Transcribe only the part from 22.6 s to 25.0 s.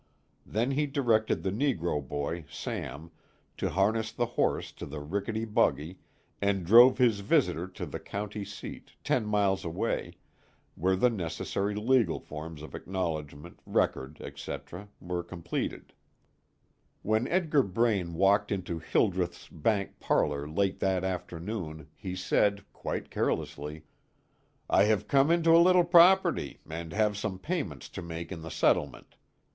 quite carelessly: "I